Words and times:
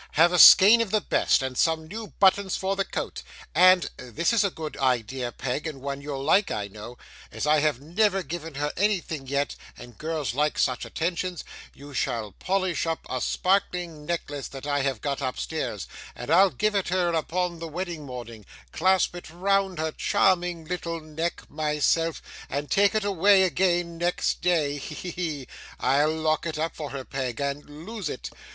Have 0.13 0.33
a 0.33 0.39
skein 0.39 0.81
of 0.81 0.89
the 0.89 0.99
best, 0.99 1.43
and 1.43 1.55
some 1.55 1.85
new 1.87 2.07
buttons 2.07 2.57
for 2.57 2.75
the 2.75 2.83
coat, 2.83 3.21
and 3.53 3.87
this 3.97 4.33
is 4.33 4.43
a 4.43 4.49
good 4.49 4.75
idea, 4.77 5.31
Peg, 5.31 5.67
and 5.67 5.79
one 5.79 6.01
you'll 6.01 6.23
like, 6.23 6.49
I 6.49 6.67
know 6.69 6.97
as 7.31 7.45
I 7.45 7.59
have 7.59 7.79
never 7.79 8.23
given 8.23 8.55
her 8.55 8.73
anything 8.75 9.27
yet, 9.27 9.55
and 9.77 9.99
girls 9.99 10.33
like 10.33 10.57
such 10.57 10.85
attentions, 10.85 11.43
you 11.75 11.93
shall 11.93 12.31
polish 12.31 12.87
up 12.87 13.05
a 13.11 13.21
sparking 13.21 14.07
necklace 14.07 14.47
that 14.47 14.65
I 14.65 14.79
have 14.79 15.01
got 15.01 15.21
upstairs, 15.21 15.85
and 16.15 16.31
I'll 16.31 16.49
give 16.49 16.73
it 16.73 16.87
her 16.87 17.09
upon 17.13 17.59
the 17.59 17.67
wedding 17.67 18.03
morning 18.03 18.47
clasp 18.71 19.15
it 19.15 19.29
round 19.29 19.77
her 19.77 19.91
charming 19.91 20.65
little 20.65 20.99
neck 20.99 21.43
myself 21.47 22.23
and 22.49 22.71
take 22.71 22.95
it 22.95 23.03
away 23.03 23.43
again 23.43 23.99
next 23.99 24.41
day. 24.41 24.79
He, 24.79 24.95
he, 24.95 25.09
he! 25.11 25.47
I'll 25.79 26.09
lock 26.15 26.47
it 26.47 26.57
up 26.57 26.75
for 26.75 26.89
her, 26.89 27.05
Peg, 27.05 27.39
and 27.39 27.85
lose 27.85 28.09
it. 28.09 28.31